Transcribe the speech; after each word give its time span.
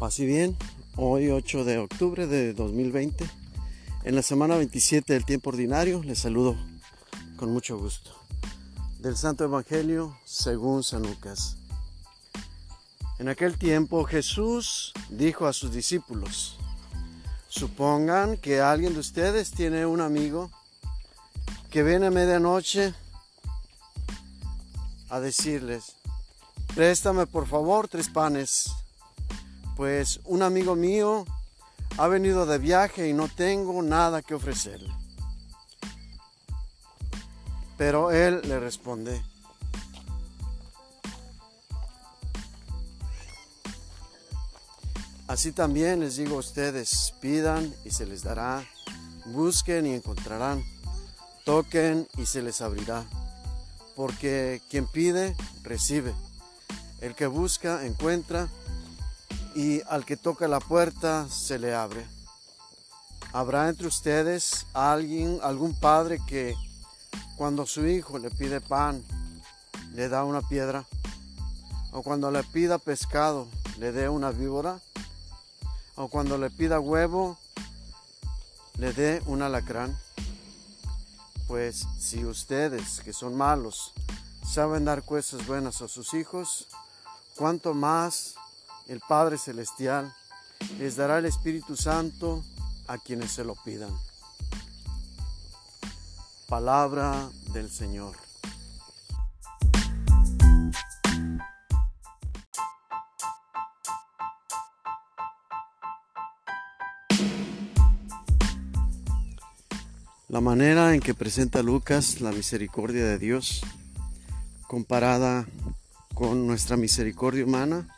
Y 0.00 0.24
bien, 0.24 0.56
hoy 0.96 1.28
8 1.28 1.64
de 1.64 1.78
octubre 1.78 2.26
de 2.26 2.54
2020, 2.54 3.28
en 4.04 4.14
la 4.14 4.22
semana 4.22 4.56
27 4.56 5.12
del 5.12 5.26
tiempo 5.26 5.50
ordinario, 5.50 6.02
les 6.02 6.20
saludo 6.20 6.56
con 7.36 7.52
mucho 7.52 7.76
gusto. 7.76 8.12
Del 9.00 9.16
Santo 9.16 9.44
Evangelio 9.44 10.16
según 10.24 10.82
San 10.82 11.02
Lucas. 11.02 11.56
En 13.18 13.28
aquel 13.28 13.58
tiempo 13.58 14.04
Jesús 14.04 14.94
dijo 15.10 15.46
a 15.46 15.52
sus 15.52 15.72
discípulos, 15.72 16.56
supongan 17.48 18.38
que 18.38 18.60
alguien 18.60 18.94
de 18.94 19.00
ustedes 19.00 19.50
tiene 19.50 19.84
un 19.84 20.00
amigo 20.00 20.50
que 21.70 21.82
viene 21.82 22.06
a 22.06 22.10
medianoche 22.10 22.94
a 25.10 25.20
decirles, 25.20 25.96
préstame 26.74 27.26
por 27.26 27.46
favor 27.46 27.88
tres 27.88 28.08
panes, 28.08 28.70
pues 29.78 30.18
un 30.24 30.42
amigo 30.42 30.74
mío 30.74 31.24
ha 31.98 32.08
venido 32.08 32.46
de 32.46 32.58
viaje 32.58 33.08
y 33.08 33.12
no 33.12 33.28
tengo 33.28 33.80
nada 33.80 34.22
que 34.22 34.34
ofrecerle. 34.34 34.92
Pero 37.76 38.10
él 38.10 38.42
le 38.44 38.58
responde, 38.58 39.22
Así 45.28 45.52
también 45.52 46.00
les 46.00 46.16
digo 46.16 46.36
a 46.36 46.40
ustedes, 46.40 47.14
pidan 47.20 47.72
y 47.84 47.90
se 47.90 48.04
les 48.04 48.24
dará, 48.24 48.66
busquen 49.26 49.86
y 49.86 49.92
encontrarán, 49.92 50.64
toquen 51.44 52.08
y 52.16 52.26
se 52.26 52.42
les 52.42 52.62
abrirá, 52.62 53.04
porque 53.94 54.60
quien 54.70 54.86
pide, 54.86 55.36
recibe, 55.62 56.14
el 57.00 57.14
que 57.14 57.26
busca, 57.26 57.84
encuentra, 57.84 58.48
y 59.58 59.82
al 59.88 60.04
que 60.04 60.16
toca 60.16 60.46
la 60.46 60.60
puerta, 60.60 61.26
se 61.28 61.58
le 61.58 61.74
abre. 61.74 62.06
¿Habrá 63.32 63.68
entre 63.68 63.88
ustedes 63.88 64.66
alguien, 64.72 65.40
algún 65.42 65.74
padre 65.74 66.20
que 66.28 66.54
cuando 67.36 67.66
su 67.66 67.84
hijo 67.84 68.20
le 68.20 68.30
pide 68.30 68.60
pan, 68.60 69.02
le 69.94 70.08
da 70.08 70.22
una 70.22 70.42
piedra? 70.42 70.84
¿O 71.90 72.04
cuando 72.04 72.30
le 72.30 72.44
pida 72.44 72.78
pescado, 72.78 73.48
le 73.80 73.90
dé 73.90 74.08
una 74.08 74.30
víbora? 74.30 74.78
o 75.96 76.06
cuando 76.06 76.38
le 76.38 76.48
pida 76.48 76.78
huevo, 76.78 77.36
le 78.76 78.92
dé 78.92 79.20
un 79.26 79.42
alacrán. 79.42 79.98
Pues 81.48 81.88
si 81.98 82.24
ustedes, 82.24 83.00
que 83.00 83.12
son 83.12 83.36
malos, 83.36 83.92
saben 84.46 84.84
dar 84.84 85.02
cosas 85.02 85.44
buenas 85.48 85.82
a 85.82 85.88
sus 85.88 86.14
hijos, 86.14 86.68
cuanto 87.34 87.74
más 87.74 88.37
el 88.88 89.00
Padre 89.06 89.36
Celestial 89.36 90.12
les 90.78 90.96
dará 90.96 91.18
el 91.18 91.26
Espíritu 91.26 91.76
Santo 91.76 92.42
a 92.88 92.96
quienes 92.98 93.30
se 93.30 93.44
lo 93.44 93.54
pidan. 93.64 93.90
Palabra 96.48 97.28
del 97.52 97.70
Señor. 97.70 98.16
La 110.28 110.40
manera 110.40 110.94
en 110.94 111.00
que 111.00 111.14
presenta 111.14 111.62
Lucas 111.62 112.20
la 112.20 112.32
misericordia 112.32 113.04
de 113.04 113.18
Dios 113.18 113.62
comparada 114.66 115.46
con 116.14 116.46
nuestra 116.46 116.76
misericordia 116.76 117.44
humana 117.44 117.88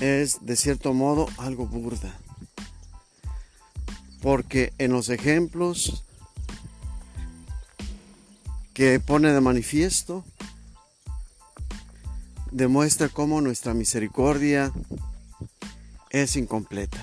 es 0.00 0.38
de 0.44 0.56
cierto 0.56 0.92
modo 0.94 1.28
algo 1.38 1.66
burda. 1.66 2.12
Porque 4.22 4.72
en 4.78 4.92
los 4.92 5.08
ejemplos 5.08 6.04
que 8.74 8.98
pone 9.00 9.32
de 9.32 9.40
manifiesto 9.40 10.24
demuestra 12.50 13.08
cómo 13.08 13.40
nuestra 13.40 13.74
misericordia 13.74 14.72
es 16.10 16.36
incompleta. 16.36 16.98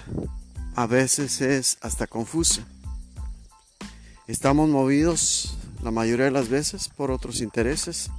A 0.76 0.86
veces 0.86 1.42
es 1.42 1.78
hasta 1.82 2.08
confusa. 2.08 2.66
Estamos 4.28 4.70
movidos 4.70 5.58
la 5.82 5.92
mayoría 5.92 6.26
de 6.26 6.32
las 6.32 6.50
veces 6.50 6.90
por 6.90 7.12
otros 7.12 7.42
intereses, 7.42 8.10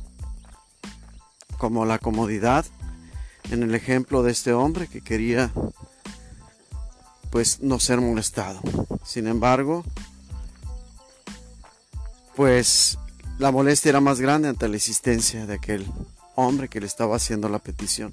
como 1.58 1.84
la 1.84 1.98
comodidad, 1.98 2.64
en 3.50 3.62
el 3.62 3.74
ejemplo 3.74 4.22
de 4.22 4.32
este 4.32 4.52
hombre 4.52 4.88
que 4.88 5.00
quería 5.00 5.50
pues 7.30 7.60
no 7.60 7.78
ser 7.78 8.00
molestado. 8.00 8.60
Sin 9.04 9.26
embargo, 9.26 9.84
pues 12.36 12.98
la 13.38 13.50
molestia 13.50 13.90
era 13.90 14.00
más 14.00 14.20
grande 14.20 14.48
ante 14.48 14.68
la 14.68 14.76
existencia 14.76 15.46
de 15.46 15.54
aquel 15.54 15.86
hombre 16.34 16.68
que 16.68 16.80
le 16.80 16.86
estaba 16.86 17.16
haciendo 17.16 17.48
la 17.48 17.58
petición. 17.58 18.12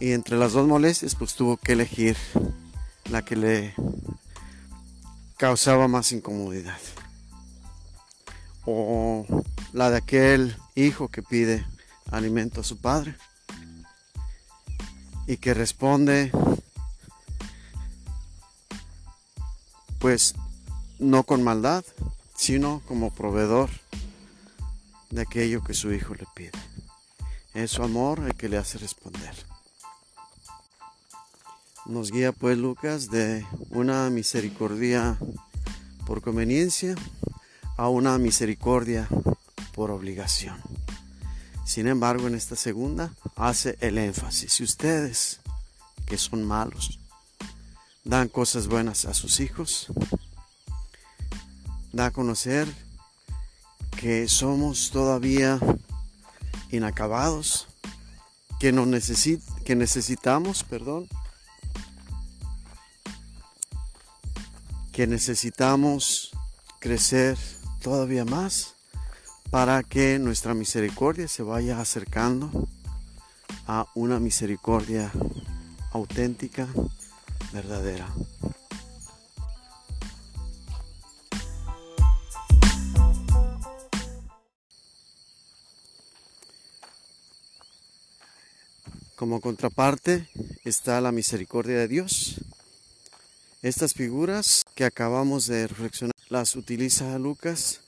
Y 0.00 0.12
entre 0.12 0.36
las 0.36 0.52
dos 0.52 0.66
molestias 0.66 1.14
pues 1.14 1.34
tuvo 1.34 1.56
que 1.56 1.72
elegir 1.72 2.16
la 3.10 3.24
que 3.24 3.36
le 3.36 3.74
causaba 5.36 5.88
más 5.88 6.12
incomodidad. 6.12 6.78
O 8.64 9.26
la 9.72 9.90
de 9.90 9.96
aquel 9.98 10.56
hijo 10.74 11.08
que 11.08 11.22
pide 11.22 11.64
alimento 12.10 12.60
a 12.60 12.64
su 12.64 12.78
padre 12.78 13.16
y 15.26 15.36
que 15.36 15.54
responde 15.54 16.32
pues 19.98 20.34
no 20.98 21.22
con 21.22 21.44
maldad, 21.44 21.84
sino 22.36 22.82
como 22.88 23.14
proveedor 23.14 23.70
de 25.10 25.22
aquello 25.22 25.62
que 25.62 25.74
su 25.74 25.92
hijo 25.92 26.14
le 26.14 26.26
pide. 26.34 26.52
Es 27.54 27.72
su 27.72 27.82
amor 27.82 28.20
el 28.26 28.34
que 28.34 28.48
le 28.48 28.56
hace 28.56 28.78
responder. 28.78 29.34
Nos 31.86 32.10
guía 32.10 32.32
pues 32.32 32.58
Lucas 32.58 33.10
de 33.10 33.46
una 33.70 34.08
misericordia 34.10 35.18
por 36.06 36.22
conveniencia 36.22 36.94
a 37.76 37.88
una 37.88 38.18
misericordia 38.18 39.08
por 39.74 39.90
obligación. 39.90 40.60
Sin 41.64 41.86
embargo, 41.86 42.26
en 42.26 42.34
esta 42.34 42.56
segunda 42.56 43.14
hace 43.36 43.76
el 43.80 43.98
énfasis. 43.98 44.52
Si 44.52 44.64
ustedes, 44.64 45.40
que 46.06 46.18
son 46.18 46.44
malos, 46.44 46.98
dan 48.04 48.28
cosas 48.28 48.66
buenas 48.66 49.04
a 49.04 49.14
sus 49.14 49.40
hijos, 49.40 49.86
da 51.92 52.06
a 52.06 52.10
conocer 52.10 52.68
que 53.98 54.26
somos 54.28 54.90
todavía 54.90 55.58
inacabados, 56.70 57.68
que, 58.58 58.72
no 58.72 58.84
que 59.64 59.76
necesitamos, 59.76 60.64
perdón, 60.64 61.08
que 64.92 65.06
necesitamos 65.06 66.32
crecer 66.80 67.38
todavía 67.80 68.24
más 68.24 68.74
para 69.52 69.82
que 69.82 70.18
nuestra 70.18 70.54
misericordia 70.54 71.28
se 71.28 71.42
vaya 71.42 71.78
acercando 71.78 72.50
a 73.66 73.86
una 73.94 74.18
misericordia 74.18 75.12
auténtica, 75.90 76.66
verdadera. 77.52 78.08
Como 89.16 89.42
contraparte 89.42 90.30
está 90.64 90.98
la 91.02 91.12
misericordia 91.12 91.76
de 91.76 91.88
Dios, 91.88 92.40
estas 93.60 93.92
figuras 93.92 94.64
que 94.74 94.86
acabamos 94.86 95.46
de 95.46 95.66
reflexionar 95.66 96.16
las 96.30 96.56
utiliza 96.56 97.18
Lucas 97.18 97.81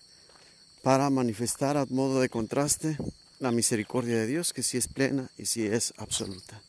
para 0.85 1.09
manifestar 1.09 1.79
a 1.79 1.87
modo 1.87 2.21
de 2.21 2.29
contraste 2.29 2.99
la 3.41 3.51
misericordia 3.51 4.19
de 4.19 4.27
Dios, 4.27 4.53
que 4.53 4.63
sí 4.63 4.77
es 4.77 4.87
plena 4.87 5.31
y 5.39 5.47
sí 5.47 5.65
es 5.65 5.95
absoluta. 5.97 6.61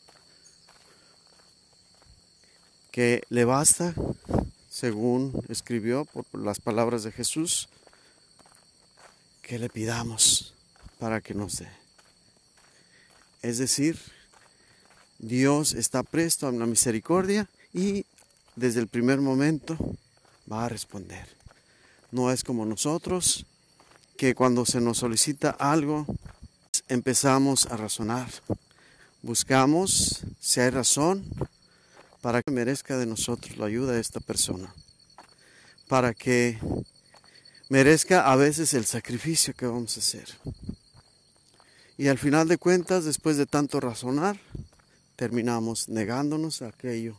Que 2.91 3.23
le 3.27 3.43
basta, 3.43 3.93
según 4.69 5.43
escribió 5.49 6.05
por 6.05 6.25
las 6.33 6.61
palabras 6.61 7.03
de 7.03 7.11
Jesús, 7.11 7.67
que 9.41 9.59
le 9.59 9.69
pidamos 9.69 10.53
para 10.97 11.19
que 11.19 11.33
nos 11.33 11.57
dé. 11.57 11.67
Es 13.41 13.57
decir, 13.57 13.99
Dios 15.19 15.73
está 15.73 16.03
presto 16.03 16.47
a 16.47 16.53
la 16.53 16.65
misericordia 16.65 17.49
y 17.73 18.05
desde 18.55 18.79
el 18.79 18.87
primer 18.87 19.19
momento 19.19 19.77
va 20.49 20.65
a 20.65 20.69
responder. 20.69 21.27
No 22.11 22.31
es 22.31 22.45
como 22.45 22.65
nosotros, 22.65 23.45
que 24.17 24.33
cuando 24.33 24.65
se 24.65 24.79
nos 24.79 24.99
solicita 24.99 25.49
algo, 25.51 26.05
empezamos 26.87 27.65
a 27.67 27.77
razonar, 27.77 28.29
buscamos 29.21 30.21
si 30.39 30.59
hay 30.61 30.69
razón 30.69 31.25
para 32.21 32.41
que 32.41 32.51
merezca 32.51 32.97
de 32.97 33.05
nosotros 33.05 33.57
la 33.57 33.65
ayuda 33.65 33.93
de 33.93 34.01
esta 34.01 34.19
persona, 34.19 34.73
para 35.87 36.13
que 36.13 36.57
merezca 37.69 38.31
a 38.31 38.35
veces 38.35 38.73
el 38.73 38.85
sacrificio 38.85 39.53
que 39.53 39.65
vamos 39.65 39.97
a 39.97 39.99
hacer. 39.99 40.27
Y 41.97 42.07
al 42.07 42.17
final 42.17 42.47
de 42.47 42.57
cuentas, 42.57 43.05
después 43.05 43.37
de 43.37 43.45
tanto 43.45 43.79
razonar, 43.79 44.39
terminamos 45.15 45.87
negándonos 45.89 46.61
a 46.61 46.67
aquello 46.67 47.17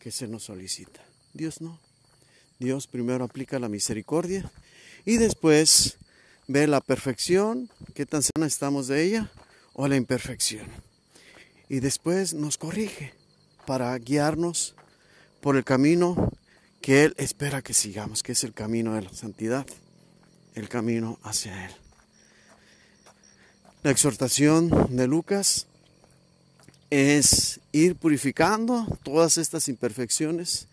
que 0.00 0.10
se 0.10 0.28
nos 0.28 0.44
solicita. 0.44 1.04
Dios 1.34 1.60
no. 1.60 1.78
Dios 2.58 2.86
primero 2.86 3.24
aplica 3.24 3.58
la 3.58 3.68
misericordia 3.68 4.50
y 5.04 5.16
después 5.16 5.98
ve 6.48 6.66
la 6.66 6.80
perfección, 6.80 7.70
qué 7.94 8.06
tan 8.06 8.22
sana 8.22 8.46
estamos 8.46 8.88
de 8.88 9.04
ella, 9.04 9.30
o 9.74 9.86
la 9.86 9.96
imperfección. 9.96 10.66
Y 11.68 11.80
después 11.80 12.34
nos 12.34 12.56
corrige 12.56 13.14
para 13.66 13.96
guiarnos 13.98 14.74
por 15.40 15.56
el 15.56 15.64
camino 15.64 16.32
que 16.80 17.04
Él 17.04 17.14
espera 17.18 17.62
que 17.62 17.74
sigamos, 17.74 18.22
que 18.22 18.32
es 18.32 18.42
el 18.44 18.54
camino 18.54 18.94
de 18.94 19.02
la 19.02 19.12
santidad, 19.12 19.66
el 20.54 20.68
camino 20.68 21.18
hacia 21.22 21.66
Él. 21.66 21.72
La 23.82 23.90
exhortación 23.90 24.96
de 24.96 25.06
Lucas 25.06 25.66
es 26.90 27.60
ir 27.72 27.96
purificando 27.96 28.86
todas 29.02 29.36
estas 29.36 29.68
imperfecciones 29.68 30.66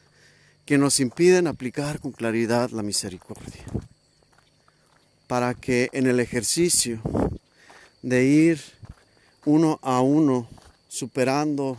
que 0.66 0.78
nos 0.78 1.02
impiden 1.02 1.48
aplicar 1.48 2.00
con 2.00 2.14
claridad 2.14 2.72
la 2.72 2.82
misericordia. 2.82 3.66
Para 5.28 5.54
que 5.54 5.90
en 5.94 6.08
el 6.08 6.20
ejercicio 6.20 7.02
de 8.02 8.26
ir 8.26 8.62
uno 9.46 9.80
a 9.82 10.02
uno 10.02 10.48
superando 10.88 11.78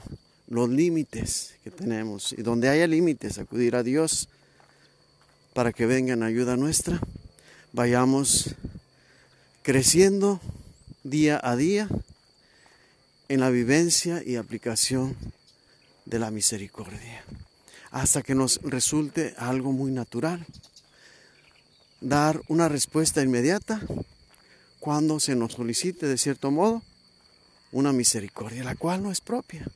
los 0.48 0.68
límites 0.68 1.54
que 1.64 1.70
tenemos 1.70 2.32
y 2.32 2.42
donde 2.42 2.68
haya 2.68 2.86
límites, 2.86 3.38
acudir 3.38 3.76
a 3.76 3.82
Dios 3.82 4.28
para 5.54 5.72
que 5.72 5.86
venga 5.86 6.12
en 6.12 6.22
ayuda 6.22 6.56
nuestra, 6.56 7.00
vayamos 7.72 8.54
creciendo 9.62 10.40
día 11.02 11.40
a 11.42 11.56
día 11.56 11.88
en 13.28 13.40
la 13.40 13.50
vivencia 13.50 14.22
y 14.24 14.36
aplicación 14.36 15.16
de 16.04 16.18
la 16.18 16.30
misericordia, 16.30 17.24
hasta 17.90 18.22
que 18.22 18.34
nos 18.34 18.60
resulte 18.62 19.34
algo 19.38 19.72
muy 19.72 19.90
natural. 19.90 20.46
Dar 22.06 22.40
una 22.46 22.68
respuesta 22.68 23.20
inmediata 23.20 23.80
cuando 24.78 25.18
se 25.18 25.34
nos 25.34 25.54
solicite, 25.54 26.06
de 26.06 26.16
cierto 26.16 26.52
modo, 26.52 26.82
una 27.72 27.92
misericordia, 27.92 28.62
la 28.62 28.76
cual 28.76 29.02
no 29.02 29.10
es 29.10 29.20
propia, 29.20 29.66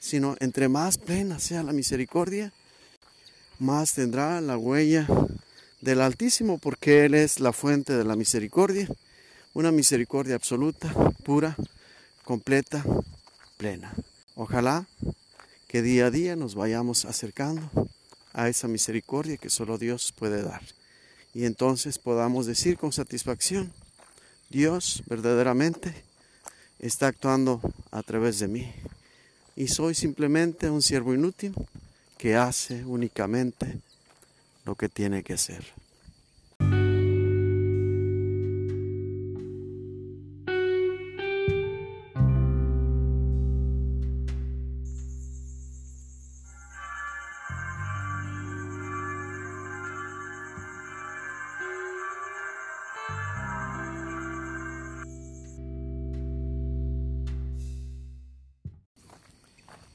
sino 0.00 0.34
entre 0.40 0.70
más 0.70 0.96
plena 0.96 1.38
sea 1.38 1.62
la 1.62 1.74
misericordia, 1.74 2.54
más 3.58 3.92
tendrá 3.92 4.40
la 4.40 4.56
huella 4.56 5.06
del 5.82 6.00
Altísimo, 6.00 6.56
porque 6.56 7.04
Él 7.04 7.12
es 7.12 7.38
la 7.38 7.52
fuente 7.52 7.94
de 7.94 8.04
la 8.04 8.16
misericordia 8.16 8.88
una 9.52 9.70
misericordia 9.70 10.36
absoluta, 10.36 10.90
pura, 11.22 11.54
completa, 12.24 12.82
plena. 13.58 13.94
Ojalá 14.36 14.86
que 15.68 15.82
día 15.82 16.06
a 16.06 16.10
día 16.10 16.34
nos 16.34 16.54
vayamos 16.54 17.04
acercando 17.04 17.70
a 18.32 18.48
esa 18.48 18.68
misericordia 18.68 19.36
que 19.36 19.50
solo 19.50 19.76
Dios 19.76 20.12
puede 20.16 20.42
dar. 20.42 20.62
Y 21.34 21.44
entonces 21.44 21.98
podamos 21.98 22.46
decir 22.46 22.78
con 22.78 22.92
satisfacción, 22.92 23.72
Dios 24.50 25.02
verdaderamente 25.06 25.92
está 26.78 27.08
actuando 27.08 27.60
a 27.90 28.02
través 28.02 28.38
de 28.38 28.48
mí. 28.48 28.72
Y 29.56 29.68
soy 29.68 29.94
simplemente 29.94 30.70
un 30.70 30.80
siervo 30.80 31.12
inútil 31.12 31.54
que 32.18 32.36
hace 32.36 32.84
únicamente 32.84 33.80
lo 34.64 34.76
que 34.76 34.88
tiene 34.88 35.22
que 35.22 35.34
hacer. 35.34 35.64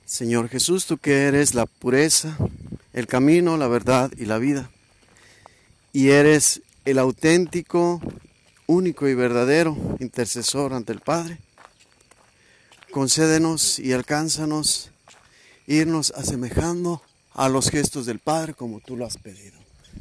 Señor 0.09 0.49
Jesús, 0.49 0.87
tú 0.87 0.97
que 0.97 1.27
eres 1.27 1.53
la 1.53 1.67
pureza, 1.67 2.35
el 2.93 3.05
camino, 3.05 3.57
la 3.57 3.67
verdad 3.67 4.11
y 4.17 4.25
la 4.25 4.39
vida, 4.39 4.71
y 5.93 6.09
eres 6.09 6.63
el 6.83 6.97
auténtico, 6.97 8.01
único 8.65 9.07
y 9.07 9.13
verdadero 9.13 9.77
intercesor 9.99 10.73
ante 10.73 10.93
el 10.93 10.99
Padre, 10.99 11.37
concédenos 12.89 13.77
y 13.77 13.93
alcánzanos 13.93 14.89
irnos 15.67 16.11
asemejando 16.17 17.03
a 17.35 17.47
los 17.47 17.69
gestos 17.69 18.07
del 18.07 18.17
Padre 18.17 18.55
como 18.55 18.79
tú 18.79 18.97
lo 18.97 19.05
has 19.05 19.17
pedido. 19.17 19.59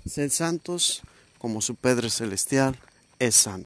Sed 0.08 0.32
santos 0.32 1.02
como 1.37 1.61
su 1.61 1.75
Padre 1.75 2.08
Celestial 2.08 2.81
es 3.19 3.34
santo. 3.34 3.56